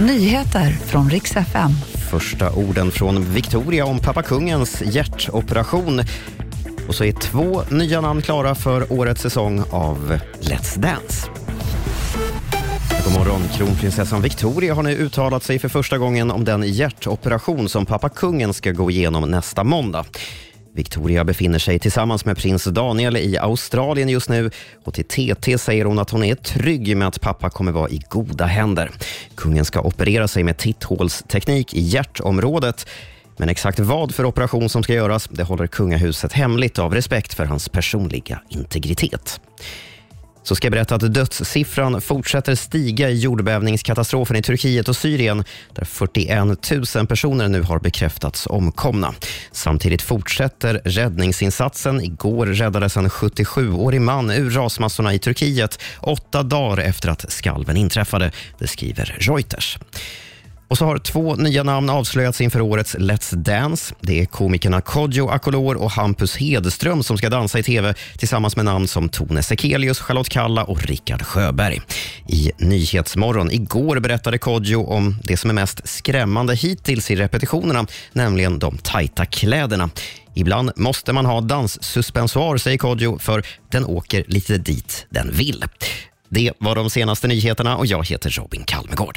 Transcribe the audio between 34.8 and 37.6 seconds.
ska göras det håller kungahuset hemligt av respekt för